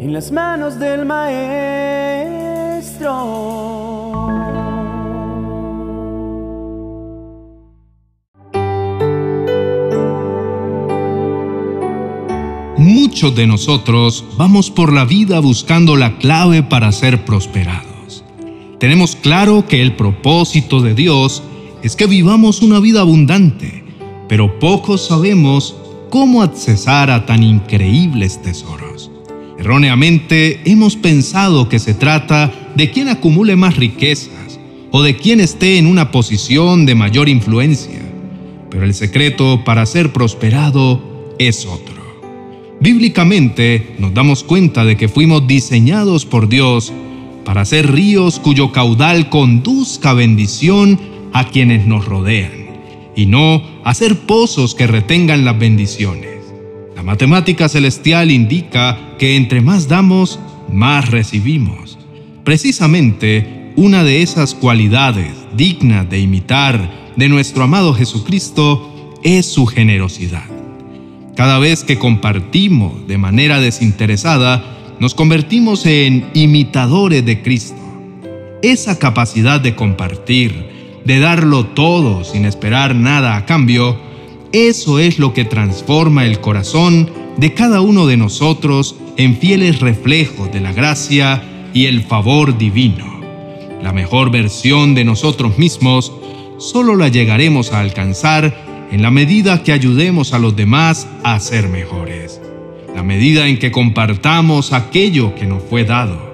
en 0.00 0.14
las 0.14 0.32
manos 0.32 0.78
del 0.78 1.04
Maestro. 1.04 1.50
Muchos 12.78 13.36
de 13.36 13.46
nosotros 13.46 14.24
vamos 14.38 14.70
por 14.70 14.90
la 14.94 15.04
vida 15.04 15.38
buscando 15.40 15.96
la 15.96 16.16
clave 16.16 16.62
para 16.62 16.90
ser 16.92 17.26
prosperados. 17.26 18.24
Tenemos 18.78 19.14
claro 19.16 19.66
que 19.68 19.82
el 19.82 19.96
propósito 19.96 20.80
de 20.80 20.94
Dios 20.94 21.42
es 21.82 21.94
que 21.94 22.06
vivamos 22.06 22.62
una 22.62 22.80
vida 22.80 23.02
abundante, 23.02 23.84
pero 24.30 24.58
pocos 24.58 25.08
sabemos 25.08 25.76
cómo 26.08 26.42
accesar 26.42 27.10
a 27.10 27.26
tan 27.26 27.42
increíbles 27.42 28.40
tesoros. 28.40 28.89
Erróneamente 29.60 30.62
hemos 30.64 30.96
pensado 30.96 31.68
que 31.68 31.78
se 31.78 31.92
trata 31.92 32.50
de 32.74 32.90
quien 32.90 33.08
acumule 33.08 33.56
más 33.56 33.76
riquezas 33.76 34.58
o 34.90 35.02
de 35.02 35.16
quien 35.16 35.38
esté 35.38 35.76
en 35.76 35.86
una 35.86 36.10
posición 36.10 36.86
de 36.86 36.94
mayor 36.94 37.28
influencia, 37.28 38.00
pero 38.70 38.86
el 38.86 38.94
secreto 38.94 39.62
para 39.62 39.84
ser 39.84 40.14
prosperado 40.14 41.34
es 41.38 41.66
otro. 41.66 41.94
Bíblicamente 42.80 43.96
nos 43.98 44.14
damos 44.14 44.44
cuenta 44.44 44.86
de 44.86 44.96
que 44.96 45.08
fuimos 45.08 45.46
diseñados 45.46 46.24
por 46.24 46.48
Dios 46.48 46.90
para 47.44 47.66
ser 47.66 47.92
ríos 47.92 48.40
cuyo 48.40 48.72
caudal 48.72 49.28
conduzca 49.28 50.14
bendición 50.14 50.98
a 51.34 51.48
quienes 51.48 51.86
nos 51.86 52.06
rodean 52.06 52.70
y 53.14 53.26
no 53.26 53.62
hacer 53.84 54.20
pozos 54.20 54.74
que 54.74 54.86
retengan 54.86 55.44
las 55.44 55.58
bendiciones. 55.58 56.29
La 57.00 57.04
matemática 57.04 57.66
celestial 57.70 58.30
indica 58.30 59.16
que 59.18 59.36
entre 59.36 59.62
más 59.62 59.88
damos, 59.88 60.38
más 60.70 61.08
recibimos. 61.08 61.98
Precisamente 62.44 63.72
una 63.74 64.04
de 64.04 64.20
esas 64.20 64.54
cualidades 64.54 65.32
dignas 65.56 66.10
de 66.10 66.18
imitar 66.18 66.90
de 67.16 67.30
nuestro 67.30 67.64
amado 67.64 67.94
Jesucristo 67.94 69.16
es 69.24 69.46
su 69.46 69.64
generosidad. 69.64 70.44
Cada 71.36 71.58
vez 71.58 71.84
que 71.84 71.98
compartimos 71.98 73.08
de 73.08 73.16
manera 73.16 73.60
desinteresada, 73.60 74.62
nos 75.00 75.14
convertimos 75.14 75.86
en 75.86 76.28
imitadores 76.34 77.24
de 77.24 77.40
Cristo. 77.40 77.80
Esa 78.60 78.98
capacidad 78.98 79.58
de 79.58 79.74
compartir, 79.74 81.00
de 81.06 81.18
darlo 81.18 81.64
todo 81.64 82.24
sin 82.24 82.44
esperar 82.44 82.94
nada 82.94 83.36
a 83.36 83.46
cambio, 83.46 84.09
eso 84.52 84.98
es 84.98 85.20
lo 85.20 85.32
que 85.32 85.44
transforma 85.44 86.26
el 86.26 86.40
corazón 86.40 87.08
de 87.36 87.54
cada 87.54 87.80
uno 87.80 88.06
de 88.06 88.16
nosotros 88.16 88.96
en 89.16 89.36
fieles 89.36 89.78
reflejos 89.78 90.52
de 90.52 90.60
la 90.60 90.72
gracia 90.72 91.42
y 91.72 91.86
el 91.86 92.02
favor 92.02 92.58
divino. 92.58 93.20
La 93.80 93.92
mejor 93.92 94.30
versión 94.32 94.94
de 94.94 95.04
nosotros 95.04 95.56
mismos 95.56 96.12
solo 96.58 96.96
la 96.96 97.08
llegaremos 97.08 97.72
a 97.72 97.78
alcanzar 97.80 98.88
en 98.90 99.02
la 99.02 99.12
medida 99.12 99.62
que 99.62 99.72
ayudemos 99.72 100.32
a 100.32 100.40
los 100.40 100.56
demás 100.56 101.06
a 101.22 101.38
ser 101.38 101.68
mejores, 101.68 102.40
la 102.94 103.04
medida 103.04 103.46
en 103.46 103.58
que 103.58 103.70
compartamos 103.70 104.72
aquello 104.72 105.34
que 105.36 105.46
nos 105.46 105.62
fue 105.62 105.84
dado. 105.84 106.28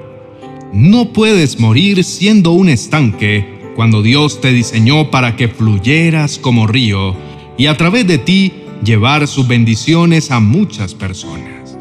No 0.72 1.12
puedes 1.12 1.61
morir 1.61 2.03
siendo 2.03 2.53
un 2.53 2.70
estanque 2.70 3.56
cuando 3.77 4.03
Dios 4.03 4.41
te 4.41 4.53
diseñó 4.53 5.11
para 5.11 5.37
que 5.37 5.48
fluyeras 5.48 6.39
como 6.39 6.67
río 6.67 7.14
y 7.56 7.66
a 7.66 7.76
través 7.76 8.06
de 8.06 8.18
ti 8.18 8.52
llevar 8.84 9.26
sus 9.26 9.48
bendiciones 9.48 10.30
a 10.30 10.40
muchas 10.40 10.94
personas. 10.94 11.78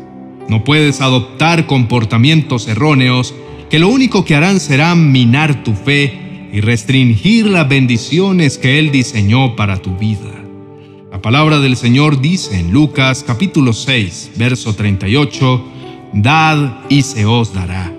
No 0.48 0.64
puedes 0.64 1.02
adoptar 1.02 1.66
comportamientos 1.66 2.68
erróneos 2.68 3.34
que 3.70 3.80
lo 3.80 3.90
único 3.90 4.26
que 4.26 4.36
harán 4.36 4.60
será 4.60 4.96
minar 4.96 5.64
tu 5.64 5.74
fe 5.74 6.50
y 6.54 6.62
restringir 6.62 7.48
las 7.48 7.68
bendiciones 7.68 8.58
que 8.58 8.80
Él 8.80 8.92
diseñó 8.92 9.56
para 9.56 9.78
tu 9.78 9.98
vida. 9.98 10.32
La 11.12 11.22
palabra 11.22 11.60
del 11.60 11.76
Señor 11.76 12.22
dice 12.22 12.60
en 12.60 12.72
Lucas 12.72 13.24
capítulo 13.26 13.74
6, 13.74 14.32
verso 14.36 14.76
38, 14.76 15.66
Dad 16.14 16.82
y 16.90 17.02
se 17.02 17.26
os 17.26 17.54
dará. 17.54 17.92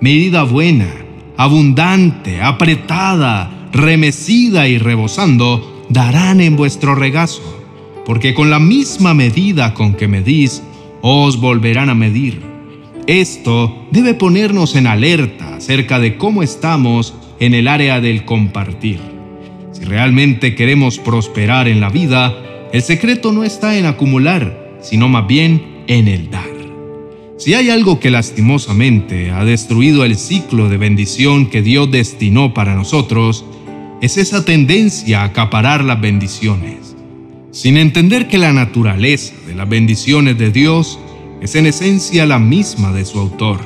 Medida 0.00 0.42
buena, 0.42 0.92
abundante, 1.36 2.42
apretada, 2.42 3.68
remecida 3.72 4.68
y 4.68 4.78
rebosando, 4.78 5.75
darán 5.88 6.40
en 6.40 6.56
vuestro 6.56 6.94
regazo, 6.94 7.42
porque 8.04 8.34
con 8.34 8.50
la 8.50 8.58
misma 8.58 9.14
medida 9.14 9.74
con 9.74 9.94
que 9.94 10.08
medís, 10.08 10.62
os 11.02 11.40
volverán 11.40 11.90
a 11.90 11.94
medir. 11.94 12.40
Esto 13.06 13.86
debe 13.90 14.14
ponernos 14.14 14.74
en 14.74 14.86
alerta 14.86 15.56
acerca 15.56 15.98
de 15.98 16.16
cómo 16.16 16.42
estamos 16.42 17.14
en 17.38 17.54
el 17.54 17.68
área 17.68 18.00
del 18.00 18.24
compartir. 18.24 19.00
Si 19.72 19.84
realmente 19.84 20.54
queremos 20.54 20.98
prosperar 20.98 21.68
en 21.68 21.80
la 21.80 21.90
vida, 21.90 22.34
el 22.72 22.82
secreto 22.82 23.32
no 23.32 23.44
está 23.44 23.78
en 23.78 23.86
acumular, 23.86 24.78
sino 24.80 25.08
más 25.08 25.26
bien 25.26 25.84
en 25.86 26.08
el 26.08 26.30
dar. 26.30 26.56
Si 27.38 27.52
hay 27.54 27.68
algo 27.68 28.00
que 28.00 28.10
lastimosamente 28.10 29.30
ha 29.30 29.44
destruido 29.44 30.04
el 30.04 30.16
ciclo 30.16 30.68
de 30.68 30.78
bendición 30.78 31.46
que 31.46 31.60
Dios 31.60 31.90
destinó 31.90 32.54
para 32.54 32.74
nosotros, 32.74 33.44
es 34.00 34.16
esa 34.16 34.44
tendencia 34.44 35.22
a 35.22 35.24
acaparar 35.24 35.84
las 35.84 36.00
bendiciones, 36.00 36.96
sin 37.50 37.76
entender 37.76 38.28
que 38.28 38.38
la 38.38 38.52
naturaleza 38.52 39.34
de 39.46 39.54
las 39.54 39.68
bendiciones 39.68 40.38
de 40.38 40.50
Dios 40.50 40.98
es 41.40 41.54
en 41.54 41.66
esencia 41.66 42.26
la 42.26 42.38
misma 42.38 42.92
de 42.92 43.04
su 43.04 43.18
autor. 43.18 43.58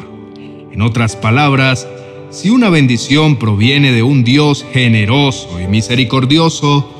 En 0.73 0.83
otras 0.83 1.17
palabras, 1.17 1.89
si 2.31 2.51
una 2.51 2.71
bendición 2.71 3.37
proviene 3.37 3.93
de 3.93 4.03
un 4.03 4.23
Dios 4.23 4.65
generoso 4.73 5.61
y 5.61 5.67
misericordioso, 5.67 6.97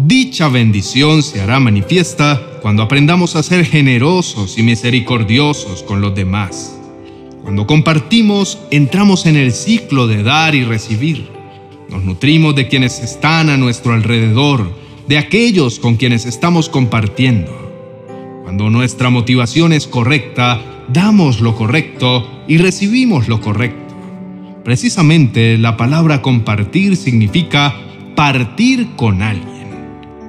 Dicha 0.00 0.48
bendición 0.48 1.24
se 1.24 1.40
hará 1.40 1.58
manifiesta 1.58 2.40
cuando 2.62 2.84
aprendamos 2.84 3.34
a 3.34 3.42
ser 3.42 3.64
generosos 3.64 4.56
y 4.56 4.62
misericordiosos 4.62 5.82
con 5.82 6.00
los 6.00 6.14
demás. 6.14 6.78
Cuando 7.42 7.66
compartimos, 7.66 8.60
entramos 8.70 9.26
en 9.26 9.34
el 9.34 9.50
ciclo 9.50 10.06
de 10.06 10.22
dar 10.22 10.54
y 10.54 10.62
recibir. 10.62 11.37
Nos 11.88 12.04
nutrimos 12.04 12.54
de 12.54 12.68
quienes 12.68 12.98
están 13.00 13.48
a 13.48 13.56
nuestro 13.56 13.94
alrededor, 13.94 14.70
de 15.06 15.16
aquellos 15.16 15.78
con 15.78 15.96
quienes 15.96 16.26
estamos 16.26 16.68
compartiendo. 16.68 17.68
Cuando 18.44 18.68
nuestra 18.68 19.08
motivación 19.08 19.72
es 19.72 19.86
correcta, 19.86 20.60
damos 20.92 21.40
lo 21.40 21.56
correcto 21.56 22.44
y 22.46 22.58
recibimos 22.58 23.28
lo 23.28 23.40
correcto. 23.40 23.94
Precisamente 24.64 25.56
la 25.56 25.78
palabra 25.78 26.20
compartir 26.20 26.96
significa 26.96 27.74
partir 28.14 28.88
con 28.96 29.22
alguien. 29.22 29.68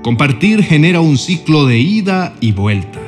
Compartir 0.02 0.64
genera 0.64 1.02
un 1.02 1.18
ciclo 1.18 1.66
de 1.66 1.80
ida 1.80 2.34
y 2.40 2.54
vuelta. 2.54 3.02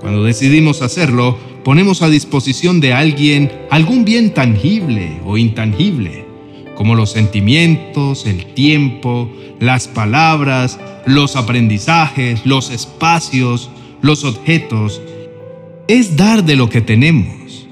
Cuando 0.00 0.24
decidimos 0.24 0.80
hacerlo, 0.80 1.38
ponemos 1.62 2.00
a 2.00 2.08
disposición 2.08 2.80
de 2.80 2.94
alguien 2.94 3.52
algún 3.70 4.06
bien 4.06 4.32
tangible 4.32 5.20
o 5.26 5.36
intangible, 5.36 6.24
como 6.74 6.94
los 6.94 7.12
sentimientos, 7.12 8.26
el 8.26 8.46
tiempo, 8.54 9.30
las 9.60 9.88
palabras, 9.88 10.78
los 11.06 11.36
aprendizajes, 11.36 12.44
los 12.44 12.70
espacios, 12.70 13.70
los 14.00 14.24
objetos. 14.24 15.00
Es 15.88 16.16
dar 16.16 16.44
de 16.44 16.56
lo 16.56 16.68
que 16.68 16.80
tenemos. 16.80 17.66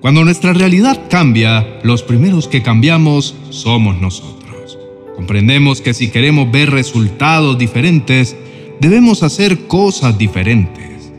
Cuando 0.00 0.24
nuestra 0.24 0.52
realidad 0.52 1.00
cambia, 1.08 1.80
los 1.84 2.02
primeros 2.02 2.48
que 2.48 2.62
cambiamos 2.62 3.36
somos 3.50 4.00
nosotros. 4.00 4.78
Comprendemos 5.14 5.80
que 5.80 5.94
si 5.94 6.08
queremos 6.08 6.50
ver 6.50 6.70
resultados 6.70 7.56
diferentes, 7.56 8.36
debemos 8.80 9.22
hacer 9.22 9.66
cosas 9.68 10.18
diferentes. 10.18 11.12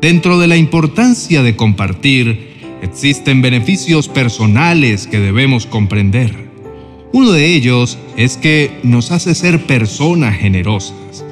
Dentro 0.00 0.38
de 0.38 0.46
la 0.46 0.56
importancia 0.56 1.42
de 1.42 1.54
compartir, 1.54 2.78
existen 2.80 3.42
beneficios 3.42 4.08
personales 4.08 5.06
que 5.06 5.20
debemos 5.20 5.66
comprender. 5.66 6.49
Uno 7.12 7.32
de 7.32 7.54
ellos 7.56 7.98
es 8.16 8.36
que 8.36 8.78
nos 8.84 9.10
hace 9.10 9.34
ser 9.34 9.66
personas 9.66 10.36
generosas. 10.36 11.24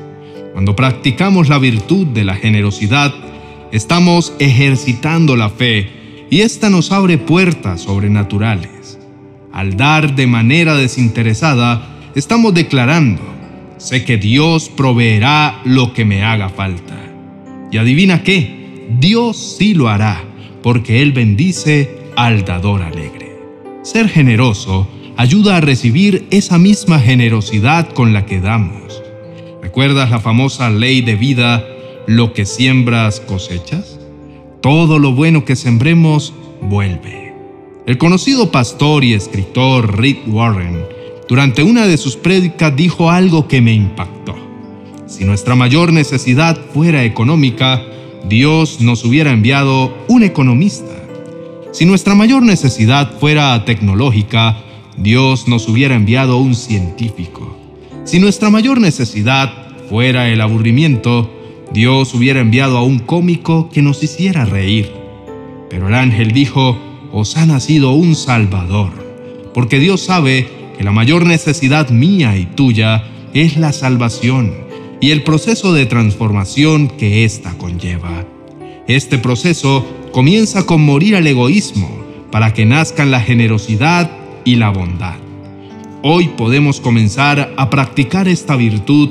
Cuando 0.53 0.75
practicamos 0.75 1.49
la 1.49 1.59
virtud 1.59 2.09
de 2.09 2.25
la 2.25 2.35
generosidad, 2.35 3.15
estamos 3.71 4.33
ejercitando 4.41 5.37
la 5.37 5.51
fe 5.51 6.27
y 6.31 6.41
esta 6.41 6.69
nos 6.69 6.91
abre 6.91 7.17
puertas 7.17 7.83
sobrenaturales. 7.83 8.99
Al 9.53 9.77
dar 9.77 10.17
de 10.17 10.27
manera 10.27 10.75
desinteresada, 10.75 11.97
estamos 12.17 12.55
declarando, 12.55 13.23
sé 13.77 14.05
que 14.05 14.17
Dios 14.17 14.71
proveerá 14.71 15.61
lo 15.65 15.93
que 15.93 16.05
me 16.05 16.25
haga 16.25 16.49
falta. 16.49 16.97
Y 17.71 17.77
adivina 17.77 18.25
qué, 18.25 18.89
Dios 18.99 19.57
sí 19.59 19.75
lo 19.75 19.89
hará, 19.89 20.25
porque 20.61 21.03
Él 21.03 21.13
bendice 21.13 21.89
al 22.17 22.45
dador 22.45 22.83
alegre. 22.83 23.37
Ser 23.85 24.09
generoso 24.09 24.89
ayuda 25.19 25.59
a 25.59 25.61
recibir 25.61 26.27
esa 26.31 26.57
misma 26.59 26.99
generosidad 26.99 27.91
con 27.91 28.15
la 28.15 28.25
que 28.25 28.41
damos. 28.41 29.03
¿Recuerdas 29.61 30.11
la 30.11 30.21
famosa 30.21 30.71
ley 30.71 31.03
de 31.03 31.17
vida, 31.17 31.63
lo 32.07 32.33
que 32.33 32.47
siembras 32.47 33.21
cosechas? 33.21 33.99
todo 34.61 34.99
lo 34.99 35.13
bueno 35.13 35.45
que 35.45 35.57
sembremos 35.57 36.33
vuelve. 36.61 37.33
El 37.87 37.97
conocido 37.97 38.51
pastor 38.51 39.05
y 39.05 39.15
escritor 39.15 39.99
Rick 39.99 40.23
Warren, 40.27 40.85
durante 41.29 41.63
una 41.63 41.87
de 41.87 41.97
sus 41.97 42.17
prédicas 42.17 42.75
dijo 42.75 43.11
algo 43.11 43.47
que 43.47 43.61
me 43.61 43.73
impactó. 43.73 44.35
Si 45.07 45.25
nuestra 45.25 45.55
mayor 45.55 45.93
necesidad 45.93 46.59
fuera 46.75 47.05
económica, 47.05 47.83
Dios 48.29 48.81
nos 48.81 49.05
hubiera 49.05 49.31
enviado 49.31 49.97
un 50.09 50.23
economista. 50.23 50.95
Si 51.73 51.87
nuestra 51.87 52.15
mayor 52.15 52.43
necesidad 52.43 53.19
fuera 53.19 53.65
tecnológica, 53.65 54.57
Dios 55.01 55.47
nos 55.47 55.69
hubiera 55.69 55.95
enviado 55.95 56.39
un 56.39 56.57
científico. 56.57 57.57
Si 58.05 58.19
nuestra 58.19 58.51
mayor 58.51 58.81
necesidad 58.81 59.53
fuera 59.89 60.29
el 60.29 60.41
aburrimiento, 60.41 61.31
Dios 61.73 62.15
hubiera 62.15 62.41
enviado 62.41 62.77
a 62.77 62.83
un 62.83 62.99
cómico 62.99 63.71
que 63.71 63.81
nos 63.81 64.03
hiciera 64.03 64.45
reír. 64.45 64.91
Pero 65.71 65.87
el 65.87 65.95
ángel 65.95 66.33
dijo, 66.33 66.77
os 67.13 67.37
ha 67.37 67.47
nacido 67.47 67.93
un 67.93 68.17
Salvador, 68.17 68.91
porque 69.55 69.79
Dios 69.79 70.01
sabe 70.01 70.49
que 70.77 70.83
la 70.83 70.93
mayor 70.93 71.27
necesidad 71.27 71.91
mía 71.91 72.37
y 72.37 72.47
tuya 72.47 73.05
es 73.35 73.57
la 73.57 73.73
salvación 73.73 74.53
y 75.01 75.11
el 75.11 75.23
proceso 75.23 75.73
de 75.73 75.87
transformación 75.87 76.89
que 76.89 77.25
ésta 77.25 77.57
conlleva. 77.57 78.27
Este 78.89 79.19
proceso 79.19 79.87
comienza 80.11 80.67
con 80.67 80.81
morir 80.85 81.15
al 81.15 81.27
egoísmo 81.27 81.89
para 82.33 82.53
que 82.53 82.67
nazcan 82.67 83.13
la 83.13 83.21
generosidad 83.21 84.11
y 84.49 84.57
la 84.57 84.71
bondad. 84.71 85.17
Hoy 86.03 86.29
podemos 86.29 86.81
comenzar 86.81 87.53
a 87.59 87.69
practicar 87.69 88.29
esta 88.29 88.57
virtud 88.57 89.11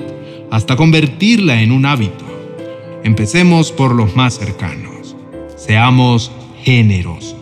hasta 0.50 0.76
convertirla 0.76 1.62
en 1.62 1.72
un 1.72 1.86
hábito. 1.86 2.26
Empecemos 3.04 3.72
por 3.72 3.94
los 3.94 4.16
más 4.16 4.40
cercanos. 4.40 5.16
Seamos 5.56 6.32
generosos. 6.64 7.36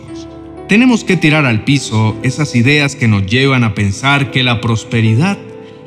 Tenemos 0.68 1.06
que 1.06 1.16
tirar 1.16 1.46
al 1.46 1.64
piso 1.64 2.18
esas 2.22 2.54
ideas 2.58 2.98
que 2.98 3.08
nos 3.08 3.28
llevan 3.28 3.64
a 3.64 3.76
pensar 3.76 4.30
que 4.30 4.44
la 4.44 4.60
prosperidad 4.60 5.38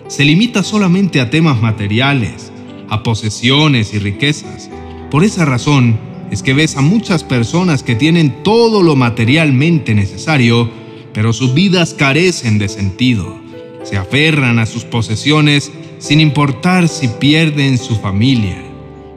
se 0.06 0.24
limita 0.24 0.62
solamente 0.62 1.20
a 1.20 1.28
temas 1.28 1.60
materiales, 1.60 2.50
a 2.88 3.02
posesiones 3.02 3.92
y 3.92 3.98
riquezas. 3.98 4.70
Por 5.10 5.24
esa 5.24 5.44
razón 5.44 5.98
es 6.30 6.42
que 6.42 6.54
ves 6.54 6.78
a 6.78 6.80
muchas 6.80 7.22
personas 7.22 7.82
que 7.82 7.96
tienen 7.96 8.42
todo 8.42 8.82
lo 8.82 8.96
materialmente 8.96 9.94
necesario, 9.94 10.70
pero 11.18 11.32
sus 11.32 11.52
vidas 11.52 11.94
carecen 11.94 12.58
de 12.58 12.68
sentido. 12.68 13.40
Se 13.82 13.96
aferran 13.96 14.60
a 14.60 14.66
sus 14.66 14.84
posesiones 14.84 15.72
sin 15.98 16.20
importar 16.20 16.86
si 16.86 17.08
pierden 17.08 17.76
su 17.76 17.96
familia 17.96 18.62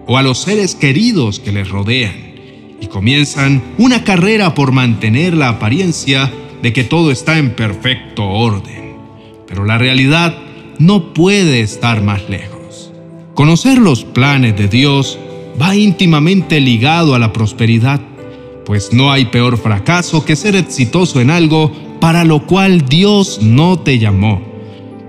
o 0.07 0.17
a 0.17 0.23
los 0.23 0.39
seres 0.39 0.73
queridos 0.73 1.39
que 1.39 1.51
les 1.51 1.69
rodean 1.69 2.15
y 2.81 2.87
comienzan 2.87 3.61
una 3.77 4.03
carrera 4.03 4.55
por 4.55 4.71
mantener 4.71 5.35
la 5.35 5.49
apariencia 5.49 6.33
de 6.63 6.73
que 6.73 6.83
todo 6.83 7.11
está 7.11 7.37
en 7.37 7.51
perfecto 7.51 8.27
orden. 8.27 8.95
Pero 9.45 9.63
la 9.65 9.77
realidad 9.77 10.35
no 10.79 11.13
puede 11.13 11.61
estar 11.61 12.01
más 12.01 12.27
lejos. 12.27 12.91
Conocer 13.35 13.77
los 13.77 14.05
planes 14.05 14.57
de 14.57 14.67
Dios 14.67 15.19
va 15.61 15.75
íntimamente 15.75 16.61
ligado 16.61 17.13
a 17.13 17.19
la 17.19 17.31
prosperidad, 17.31 18.01
pues 18.65 18.91
no 18.91 19.11
hay 19.11 19.25
peor 19.25 19.59
fracaso 19.59 20.25
que 20.25 20.35
ser 20.35 20.55
exitoso 20.55 21.21
en 21.21 21.29
algo 21.29 21.90
para 22.01 22.25
lo 22.25 22.45
cual 22.45 22.89
Dios 22.89 23.39
no 23.41 23.79
te 23.79 23.99
llamó. 23.99 24.41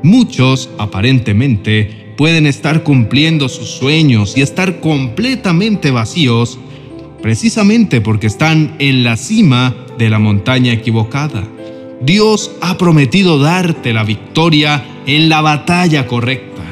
Muchos, 0.04 0.68
aparentemente, 0.78 2.14
pueden 2.16 2.46
estar 2.46 2.84
cumpliendo 2.84 3.48
sus 3.48 3.70
sueños 3.70 4.36
y 4.36 4.42
estar 4.42 4.78
completamente 4.78 5.90
vacíos 5.90 6.58
precisamente 7.22 8.00
porque 8.00 8.26
están 8.26 8.76
en 8.78 9.04
la 9.04 9.16
cima 9.16 9.74
de 9.96 10.10
la 10.10 10.18
montaña 10.18 10.72
equivocada. 10.72 11.44
Dios 12.02 12.50
ha 12.60 12.76
prometido 12.76 13.38
darte 13.38 13.92
la 13.92 14.04
victoria 14.04 14.84
en 15.06 15.28
la 15.28 15.40
batalla 15.40 16.06
correcta. 16.06 16.62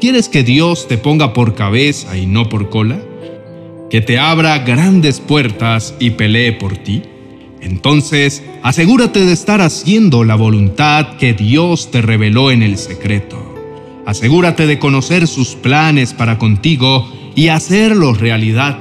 ¿Quieres 0.00 0.28
que 0.28 0.42
Dios 0.42 0.88
te 0.88 0.98
ponga 0.98 1.32
por 1.32 1.54
cabeza 1.54 2.16
y 2.16 2.26
no 2.26 2.48
por 2.48 2.68
cola? 2.68 3.00
¿Que 3.90 4.00
te 4.00 4.18
abra 4.18 4.58
grandes 4.58 5.20
puertas 5.20 5.94
y 6.00 6.10
pelee 6.10 6.52
por 6.52 6.78
ti? 6.78 7.02
Entonces, 7.62 8.42
asegúrate 8.62 9.24
de 9.24 9.32
estar 9.32 9.60
haciendo 9.60 10.24
la 10.24 10.34
voluntad 10.34 11.16
que 11.16 11.32
Dios 11.32 11.90
te 11.92 12.02
reveló 12.02 12.50
en 12.50 12.62
el 12.62 12.76
secreto. 12.76 13.38
Asegúrate 14.04 14.66
de 14.66 14.80
conocer 14.80 15.28
sus 15.28 15.54
planes 15.54 16.12
para 16.12 16.38
contigo 16.38 17.10
y 17.36 17.48
hacerlos 17.48 18.18
realidad. 18.18 18.78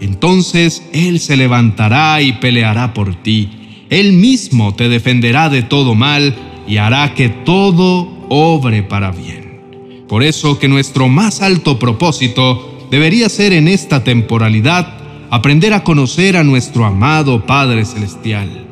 Entonces 0.00 0.82
Él 0.92 1.20
se 1.20 1.36
levantará 1.36 2.20
y 2.20 2.32
peleará 2.32 2.92
por 2.92 3.14
ti. 3.22 3.48
Él 3.90 4.12
mismo 4.12 4.74
te 4.74 4.88
defenderá 4.88 5.48
de 5.48 5.62
todo 5.62 5.94
mal 5.94 6.34
y 6.66 6.78
hará 6.78 7.14
que 7.14 7.28
todo 7.28 8.26
obre 8.28 8.82
para 8.82 9.12
bien. 9.12 9.60
Por 10.08 10.24
eso 10.24 10.58
que 10.58 10.66
nuestro 10.66 11.08
más 11.08 11.42
alto 11.42 11.78
propósito 11.78 12.88
debería 12.90 13.28
ser 13.28 13.52
en 13.52 13.68
esta 13.68 14.02
temporalidad 14.02 14.95
aprender 15.30 15.74
a 15.74 15.82
conocer 15.82 16.36
a 16.36 16.44
nuestro 16.44 16.84
amado 16.84 17.46
Padre 17.46 17.84
Celestial. 17.84 18.66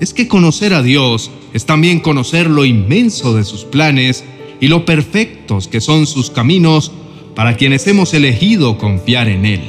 Es 0.00 0.12
que 0.12 0.28
conocer 0.28 0.74
a 0.74 0.82
Dios 0.82 1.30
es 1.52 1.66
también 1.66 2.00
conocer 2.00 2.50
lo 2.50 2.64
inmenso 2.64 3.34
de 3.34 3.44
sus 3.44 3.64
planes 3.64 4.24
y 4.60 4.68
lo 4.68 4.84
perfectos 4.84 5.68
que 5.68 5.80
son 5.80 6.06
sus 6.06 6.30
caminos 6.30 6.92
para 7.34 7.56
quienes 7.56 7.86
hemos 7.86 8.14
elegido 8.14 8.78
confiar 8.78 9.28
en 9.28 9.46
Él. 9.46 9.60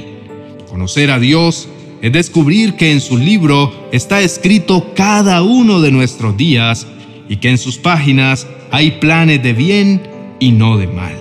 Conocer 0.70 1.12
a 1.12 1.20
Dios 1.20 1.68
es 2.02 2.12
descubrir 2.12 2.76
que 2.76 2.92
en 2.92 3.02
su 3.02 3.18
libro 3.18 3.90
está 3.92 4.22
escrito 4.22 4.94
cada 4.96 5.42
uno 5.42 5.82
de 5.82 5.92
nuestros 5.92 6.36
días 6.38 6.88
y 7.30 7.38
que 7.38 7.50
en 7.50 7.58
sus 7.58 7.78
páginas 7.78 8.48
hay 8.72 8.92
planes 8.92 9.42
de 9.42 9.54
bien 9.54 10.02
y 10.40 10.52
no 10.52 10.78
de 10.78 10.88
mal, 10.88 11.18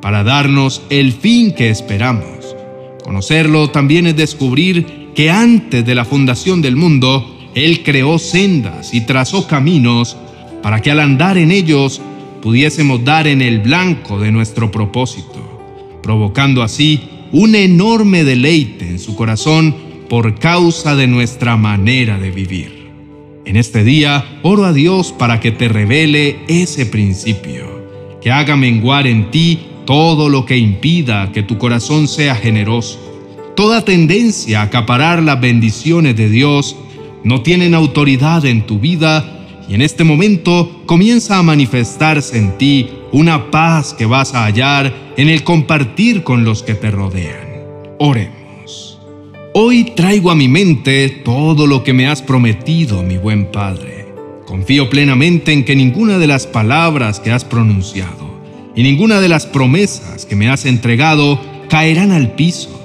para 0.00 0.22
darnos 0.22 0.82
el 0.90 1.12
fin 1.12 1.52
que 1.52 1.70
esperamos. 1.70 2.33
Conocerlo 3.04 3.68
también 3.68 4.06
es 4.06 4.16
descubrir 4.16 5.10
que 5.14 5.30
antes 5.30 5.84
de 5.84 5.94
la 5.94 6.06
fundación 6.06 6.62
del 6.62 6.74
mundo, 6.74 7.50
Él 7.54 7.82
creó 7.82 8.18
sendas 8.18 8.94
y 8.94 9.02
trazó 9.02 9.46
caminos 9.46 10.16
para 10.62 10.80
que 10.80 10.90
al 10.90 11.00
andar 11.00 11.36
en 11.36 11.50
ellos 11.50 12.00
pudiésemos 12.40 13.04
dar 13.04 13.26
en 13.26 13.42
el 13.42 13.58
blanco 13.58 14.18
de 14.18 14.32
nuestro 14.32 14.70
propósito, 14.70 16.00
provocando 16.02 16.62
así 16.62 17.02
un 17.30 17.54
enorme 17.54 18.24
deleite 18.24 18.88
en 18.88 18.98
su 18.98 19.14
corazón 19.14 19.74
por 20.08 20.38
causa 20.38 20.96
de 20.96 21.06
nuestra 21.06 21.58
manera 21.58 22.18
de 22.18 22.30
vivir. 22.30 22.90
En 23.44 23.56
este 23.56 23.84
día 23.84 24.40
oro 24.42 24.64
a 24.64 24.72
Dios 24.72 25.12
para 25.12 25.40
que 25.40 25.50
te 25.50 25.68
revele 25.68 26.38
ese 26.48 26.86
principio, 26.86 27.84
que 28.22 28.30
haga 28.30 28.56
menguar 28.56 29.06
en 29.06 29.30
ti 29.30 29.60
todo 29.84 30.28
lo 30.28 30.46
que 30.46 30.56
impida 30.56 31.32
que 31.32 31.42
tu 31.42 31.58
corazón 31.58 32.08
sea 32.08 32.34
generoso. 32.34 32.98
Toda 33.56 33.84
tendencia 33.84 34.60
a 34.60 34.64
acaparar 34.64 35.22
las 35.22 35.40
bendiciones 35.40 36.16
de 36.16 36.28
Dios 36.28 36.76
no 37.22 37.42
tienen 37.42 37.74
autoridad 37.74 38.44
en 38.44 38.66
tu 38.66 38.78
vida 38.78 39.46
y 39.68 39.74
en 39.74 39.82
este 39.82 40.04
momento 40.04 40.82
comienza 40.86 41.38
a 41.38 41.42
manifestarse 41.42 42.38
en 42.38 42.58
ti 42.58 42.90
una 43.12 43.50
paz 43.50 43.94
que 43.94 44.06
vas 44.06 44.34
a 44.34 44.44
hallar 44.44 44.92
en 45.16 45.28
el 45.28 45.44
compartir 45.44 46.22
con 46.22 46.44
los 46.44 46.62
que 46.62 46.74
te 46.74 46.90
rodean. 46.90 47.64
Oremos. 47.98 48.98
Hoy 49.54 49.92
traigo 49.94 50.30
a 50.30 50.34
mi 50.34 50.48
mente 50.48 51.08
todo 51.08 51.66
lo 51.66 51.84
que 51.84 51.92
me 51.92 52.08
has 52.08 52.22
prometido, 52.22 53.02
mi 53.02 53.16
buen 53.16 53.46
Padre. 53.52 54.08
Confío 54.46 54.90
plenamente 54.90 55.52
en 55.52 55.64
que 55.64 55.76
ninguna 55.76 56.18
de 56.18 56.26
las 56.26 56.46
palabras 56.46 57.20
que 57.20 57.30
has 57.30 57.44
pronunciado 57.44 58.23
y 58.76 58.82
ninguna 58.82 59.20
de 59.20 59.28
las 59.28 59.46
promesas 59.46 60.26
que 60.26 60.36
me 60.36 60.48
has 60.48 60.64
entregado 60.64 61.40
caerán 61.68 62.12
al 62.12 62.32
piso. 62.32 62.80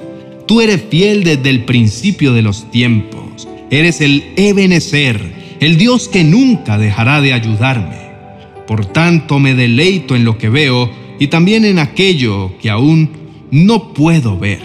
Tú 0.47 0.61
eres 0.61 0.83
fiel 0.89 1.23
desde 1.23 1.49
el 1.49 1.65
principio 1.65 2.33
de 2.33 2.41
los 2.41 2.69
tiempos. 2.71 3.47
Eres 3.69 4.01
el 4.01 4.23
Ebenezer, 4.35 5.57
el 5.59 5.77
Dios 5.77 6.07
que 6.07 6.23
nunca 6.23 6.77
dejará 6.77 7.21
de 7.21 7.33
ayudarme. 7.33 8.09
Por 8.67 8.85
tanto, 8.85 9.39
me 9.39 9.55
deleito 9.55 10.15
en 10.15 10.25
lo 10.25 10.37
que 10.37 10.49
veo 10.49 10.89
y 11.19 11.27
también 11.27 11.65
en 11.65 11.79
aquello 11.79 12.57
que 12.59 12.69
aún 12.69 13.09
no 13.51 13.93
puedo 13.93 14.37
ver. 14.37 14.59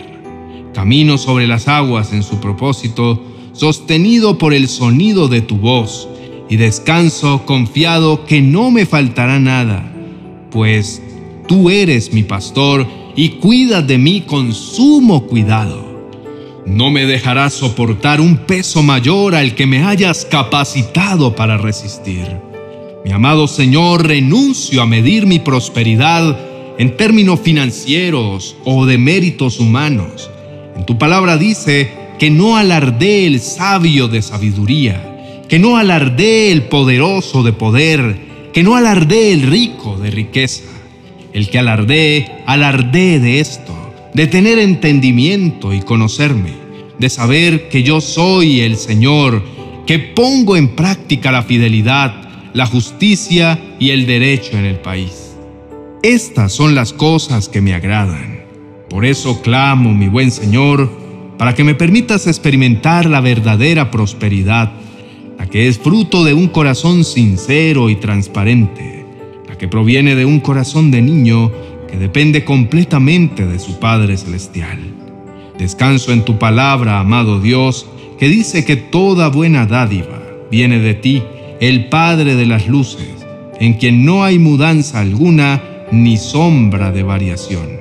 Camino 0.73 1.19
sobre 1.19 1.47
las 1.47 1.69
aguas 1.69 2.13
en 2.13 2.23
su 2.23 2.41
propósito, 2.41 3.23
sostenido 3.53 4.39
por 4.39 4.55
el 4.55 4.69
sonido 4.69 5.29
de 5.29 5.41
tu 5.41 5.57
voz, 5.57 6.09
y 6.49 6.57
descanso 6.57 7.47
confiado 7.47 8.27
que 8.27 8.43
no 8.43 8.71
me 8.71 8.87
faltará 8.87 9.39
nada, 9.39 9.93
pues 10.51 11.03
tú 11.47 11.71
eres 11.71 12.13
mi 12.13 12.23
pastor 12.23 12.87
y 13.17 13.31
cuidas 13.41 13.87
de 13.87 13.99
mí 13.99 14.23
con 14.23 14.53
sumo 14.53 15.27
cuidado. 15.27 15.85
No 16.67 16.91
me 16.91 17.05
dejarás 17.05 17.53
soportar 17.53 18.21
un 18.21 18.39
peso 18.39 18.83
mayor 18.83 19.35
al 19.35 19.55
que 19.55 19.67
me 19.67 19.85
hayas 19.85 20.25
capacitado 20.25 21.37
para 21.37 21.59
resistir. 21.59 22.27
Mi 23.05 23.13
amado 23.13 23.47
Señor, 23.47 24.07
renuncio 24.07 24.81
a 24.81 24.87
medir 24.87 25.27
mi 25.27 25.39
prosperidad 25.39 26.39
en 26.79 26.97
términos 26.97 27.41
financieros 27.41 28.57
o 28.65 28.87
de 28.87 28.97
méritos 28.97 29.61
humanos. 29.61 30.31
En 30.75 30.87
tu 30.87 30.99
palabra 30.99 31.37
dice 31.37 31.93
que 32.19 32.31
no 32.31 32.57
alardee 32.57 33.27
el 33.27 33.41
sabio 33.41 34.09
de 34.09 34.23
sabiduría, 34.23 35.43
que 35.49 35.59
no 35.59 35.77
alardee 35.77 36.51
el 36.51 36.63
poderoso 36.65 37.43
de 37.43 37.53
poder, 37.53 38.17
que 38.53 38.63
no 38.63 38.75
alardee 38.75 39.33
el 39.33 39.43
rico 39.43 39.99
de 39.99 40.11
riqueza. 40.11 40.74
El 41.35 41.51
que 41.51 41.59
alardee, 41.59 42.31
alardee 42.47 43.19
de 43.19 43.41
esto, 43.41 43.75
de 44.15 44.29
tener 44.29 44.61
entendimiento 44.61 45.75
y 45.75 45.81
conocerme, 45.81 46.53
de 47.01 47.11
saber 47.11 47.69
que 47.69 47.83
yo 47.83 48.01
soy 48.01 48.61
el 48.61 48.77
Señor, 48.77 49.43
que 49.85 49.99
pongo 49.99 50.57
en 50.57 50.69
práctica 50.77 51.33
la 51.33 51.43
fidelidad, 51.43 52.15
la 52.53 52.67
justicia 52.67 53.59
y 53.81 53.91
el 53.91 54.07
derecho 54.07 54.57
en 54.57 54.65
el 54.65 54.77
país. 54.77 55.35
Estas 56.05 56.53
son 56.53 56.77
las 56.77 56.93
cosas 56.93 57.49
que 57.49 57.61
me 57.61 57.75
agradan. 57.75 58.45
Por 58.89 59.05
eso 59.05 59.43
clamo, 59.43 59.93
mi 59.93 60.07
buen 60.07 60.31
Señor, 60.31 60.89
para 61.37 61.57
que 61.57 61.65
me 61.65 61.75
permitas 61.75 62.29
experimentar 62.29 63.07
la 63.07 63.21
verdadera 63.21 63.91
prosperidad, 63.91 64.73
la 65.37 65.47
que 65.49 65.67
es 65.67 65.79
fruto 65.79 66.23
de 66.23 66.33
un 66.33 66.47
corazón 66.47 67.03
sincero 67.03 67.91
y 67.91 67.97
transparente, 67.97 69.04
que 69.65 69.69
proviene 69.69 70.15
de 70.15 70.27
un 70.27 70.41
corazón 70.41 70.91
de 70.91 71.01
niño 71.01 71.51
que 71.91 71.97
depende 71.97 72.45
completamente 72.45 73.47
de 73.47 73.59
su 73.59 73.79
Padre 73.81 74.19
Celestial. 74.19 74.79
Descanso 75.57 76.13
en 76.13 76.23
tu 76.23 76.39
palabra, 76.39 77.01
amado 77.01 77.41
Dios, 77.41 77.87
que 78.19 78.29
dice 78.29 78.67
que 78.67 78.77
toda 78.77 79.29
buena 79.29 79.65
dádiva 79.65 80.23
viene 80.51 80.81
de 80.81 80.93
ti, 80.93 81.23
el 81.61 81.89
Padre 81.89 82.35
de 82.35 82.45
las 82.45 82.69
Luces, 82.69 83.09
en 83.59 83.73
quien 83.79 84.05
no 84.05 84.23
hay 84.23 84.39
mudanza 84.39 85.01
alguna 85.01 85.63
ni 85.91 86.19
sombra 86.19 86.93
de 86.93 87.03
variación. 87.03 87.81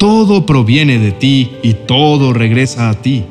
Todo 0.00 0.44
proviene 0.44 0.98
de 0.98 1.12
ti 1.12 1.52
y 1.62 1.74
todo 1.86 2.32
regresa 2.32 2.90
a 2.90 2.94
ti. 2.94 3.22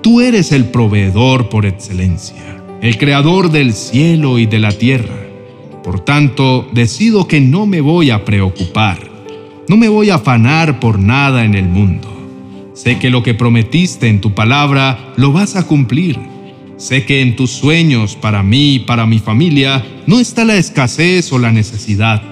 Tú 0.00 0.22
eres 0.22 0.50
el 0.50 0.64
proveedor 0.70 1.50
por 1.50 1.66
excelencia, 1.66 2.62
el 2.80 2.96
creador 2.96 3.50
del 3.50 3.74
cielo 3.74 4.38
y 4.38 4.46
de 4.46 4.60
la 4.60 4.72
tierra. 4.72 5.27
Por 5.88 6.00
tanto, 6.00 6.68
decido 6.74 7.26
que 7.26 7.40
no 7.40 7.64
me 7.64 7.80
voy 7.80 8.10
a 8.10 8.26
preocupar, 8.26 8.98
no 9.68 9.78
me 9.78 9.88
voy 9.88 10.10
a 10.10 10.16
afanar 10.16 10.80
por 10.80 10.98
nada 10.98 11.46
en 11.46 11.54
el 11.54 11.64
mundo. 11.64 12.14
Sé 12.74 12.98
que 12.98 13.08
lo 13.08 13.22
que 13.22 13.32
prometiste 13.32 14.06
en 14.06 14.20
tu 14.20 14.34
palabra 14.34 15.14
lo 15.16 15.32
vas 15.32 15.56
a 15.56 15.66
cumplir. 15.66 16.18
Sé 16.76 17.06
que 17.06 17.22
en 17.22 17.36
tus 17.36 17.52
sueños 17.52 18.16
para 18.16 18.42
mí 18.42 18.74
y 18.74 18.78
para 18.80 19.06
mi 19.06 19.18
familia 19.18 19.82
no 20.06 20.20
está 20.20 20.44
la 20.44 20.58
escasez 20.58 21.32
o 21.32 21.38
la 21.38 21.52
necesidad 21.52 22.22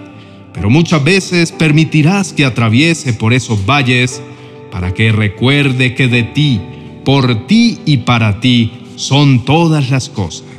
pero 0.53 0.71
muchas 0.71 1.03
veces 1.03 1.51
permitirás 1.51 2.35
que 2.35 2.45
atraviese 2.45 3.15
por 3.15 3.33
esos 3.33 3.65
valles 3.67 4.23
para 4.71 4.93
que 4.93 5.13
recuerde 5.13 5.95
que 5.95 6.09
de 6.09 6.25
ti, 6.25 6.61
por 7.05 7.47
ti 7.47 7.79
y 7.87 7.99
para 7.99 8.41
ti 8.41 8.73
son 8.97 9.45
todas 9.47 9.91
las 9.91 10.09
cosas. 10.11 10.56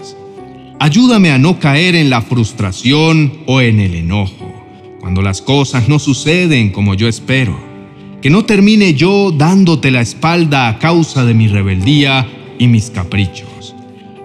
Ayúdame 0.79 1.31
a 1.31 1.39
no 1.39 1.59
caer 1.59 1.95
en 1.95 2.11
la 2.11 2.21
frustración 2.21 3.33
o 3.47 3.61
en 3.61 3.79
el 3.79 3.95
enojo, 3.95 4.53
cuando 4.99 5.23
las 5.23 5.41
cosas 5.41 5.89
no 5.89 5.97
suceden 5.97 6.69
como 6.69 6.93
yo 6.93 7.07
espero. 7.07 7.59
Que 8.21 8.29
no 8.29 8.45
termine 8.45 8.93
yo 8.93 9.31
dándote 9.31 9.89
la 9.89 10.01
espalda 10.01 10.67
a 10.67 10.77
causa 10.77 11.25
de 11.25 11.33
mi 11.33 11.47
rebeldía 11.47 12.27
y 12.59 12.67
mis 12.67 12.91
caprichos. 12.91 13.75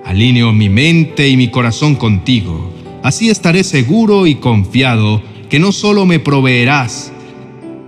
Alineo 0.04 0.52
mi 0.52 0.68
mente 0.68 1.26
y 1.26 1.38
mi 1.38 1.48
corazón 1.48 1.94
contigo, 1.94 2.70
así 3.02 3.30
estaré 3.30 3.64
seguro 3.64 4.26
y 4.26 4.34
confiado 4.34 5.22
que 5.48 5.58
no 5.58 5.72
solo 5.72 6.04
me 6.04 6.18
proveerás, 6.18 7.14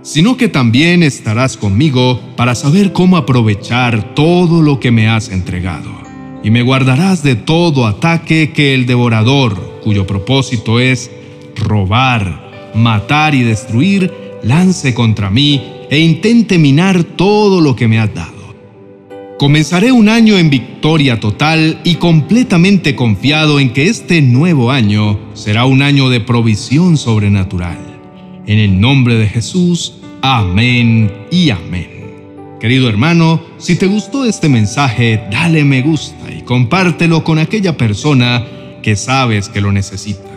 sino 0.01 0.37
que 0.37 0.47
también 0.47 1.03
estarás 1.03 1.55
conmigo 1.55 2.19
para 2.35 2.55
saber 2.55 2.93
cómo 2.93 3.17
aprovechar 3.17 4.15
todo 4.15 4.63
lo 4.63 4.79
que 4.79 4.89
me 4.89 5.07
has 5.07 5.29
entregado. 5.29 6.04
Y 6.45 6.51
me 6.51 6.61
guardarás 6.61 7.23
de 7.23 7.35
todo 7.35 7.87
ataque 7.87 8.51
que 8.53 8.75
el 8.75 8.85
devorador, 8.85 9.79
cuyo 9.83 10.05
propósito 10.05 10.79
es 10.79 11.09
robar, 11.55 12.71
matar 12.75 13.33
y 13.33 13.41
destruir, 13.41 14.13
lance 14.43 14.93
contra 14.93 15.31
mí 15.31 15.59
e 15.89 15.97
intente 15.97 16.59
minar 16.59 17.03
todo 17.03 17.61
lo 17.61 17.75
que 17.75 17.87
me 17.87 17.97
has 17.97 18.13
dado. 18.13 18.55
Comenzaré 19.39 19.91
un 19.91 20.07
año 20.07 20.37
en 20.37 20.51
victoria 20.51 21.19
total 21.19 21.81
y 21.83 21.95
completamente 21.95 22.95
confiado 22.95 23.59
en 23.59 23.73
que 23.73 23.87
este 23.87 24.21
nuevo 24.21 24.69
año 24.69 25.17
será 25.33 25.65
un 25.65 25.81
año 25.81 26.09
de 26.09 26.19
provisión 26.19 26.97
sobrenatural. 26.97 27.79
En 28.45 28.59
el 28.59 28.79
nombre 28.79 29.15
de 29.15 29.27
Jesús, 29.27 29.95
amén 30.21 31.11
y 31.31 31.49
amén. 31.49 31.94
Querido 32.59 32.87
hermano, 32.89 33.41
si 33.57 33.75
te 33.75 33.87
gustó 33.87 34.25
este 34.25 34.49
mensaje, 34.49 35.21
dale 35.29 35.63
me 35.63 35.81
gusta 35.81 36.31
y 36.31 36.41
compártelo 36.41 37.23
con 37.23 37.37
aquella 37.37 37.75
persona 37.75 38.45
que 38.81 38.95
sabes 38.95 39.49
que 39.49 39.61
lo 39.61 39.71
necesita. 39.71 40.31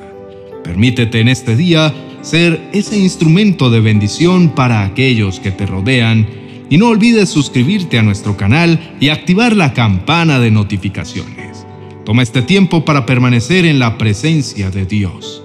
Permítete 0.65 1.21
en 1.21 1.29
este 1.29 1.57
día 1.57 1.95
ser 2.23 2.61
ese 2.73 2.99
instrumento 2.99 3.71
de 3.71 3.81
bendición 3.81 4.55
para 4.55 4.85
aquellos 4.85 5.39
que 5.41 5.53
te 5.53 5.65
rodean 5.65 6.27
y 6.69 6.77
no 6.77 6.89
olvides 6.89 7.31
suscribirte 7.31 7.99
a 7.99 8.03
nuestro 8.03 8.37
canal 8.37 8.97
y 9.01 9.09
activar 9.09 9.57
la 9.57 9.73
campana 9.73 10.39
de 10.41 10.51
notificaciones. 10.51 11.67
Toma 12.05 12.23
este 12.23 12.43
tiempo 12.43 12.85
para 12.85 13.07
permanecer 13.07 13.65
en 13.65 13.79
la 13.79 13.97
presencia 13.97 14.71
de 14.71 14.85
Dios. 14.85 15.43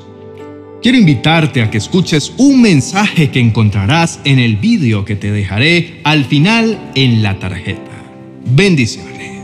Quiero 0.83 0.97
invitarte 0.97 1.61
a 1.61 1.71
que 1.71 1.77
escuches 1.77 2.33
un 2.35 2.61
mensaje 2.61 3.31
que 3.31 3.39
encontrarás 3.39 4.19
en 4.25 4.37
el 4.37 4.57
vídeo 4.57 5.05
que 5.05 5.15
te 5.15 5.31
dejaré 5.31 6.01
al 6.03 6.25
final 6.25 6.91
en 6.93 7.23
la 7.23 7.39
tarjeta. 7.39 8.03
Bendiciones. 8.47 9.42